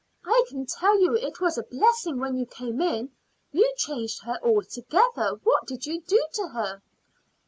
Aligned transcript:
I 0.25 0.45
can 0.49 0.65
tell 0.65 0.99
you 0.99 1.15
it 1.15 1.39
was 1.39 1.59
a 1.59 1.63
blessing 1.63 2.17
when 2.19 2.35
you 2.35 2.47
came 2.47 2.81
in. 2.81 3.11
You 3.51 3.71
changed 3.77 4.23
her 4.23 4.39
altogether. 4.43 5.35
What 5.43 5.67
did 5.67 5.85
you 5.85 6.01
do 6.01 6.25
to 6.33 6.47
her?" 6.47 6.81